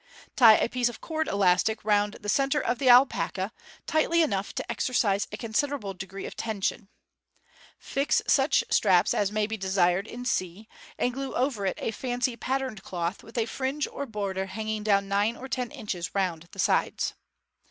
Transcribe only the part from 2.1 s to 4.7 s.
the centre of the alpaca, tightly enough to